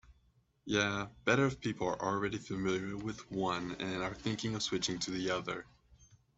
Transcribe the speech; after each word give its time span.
Yeah, 0.65 1.09
better 1.25 1.45
if 1.45 1.59
people 1.59 1.87
are 1.87 2.01
already 2.01 2.39
familiar 2.39 2.97
with 2.97 3.19
one 3.31 3.75
and 3.79 4.01
are 4.01 4.15
thinking 4.15 4.55
of 4.55 4.63
switching 4.63 4.97
to 4.97 5.11
the 5.11 5.29
other. 5.29 5.67